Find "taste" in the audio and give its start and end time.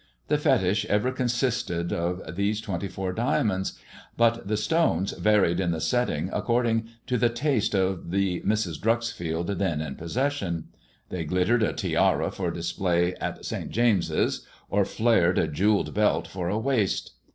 7.29-7.75